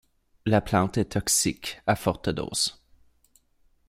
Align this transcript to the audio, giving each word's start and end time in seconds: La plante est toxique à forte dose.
La 0.47 0.61
plante 0.61 0.97
est 0.97 1.11
toxique 1.11 1.79
à 1.85 1.95
forte 1.95 2.27
dose. 2.27 2.81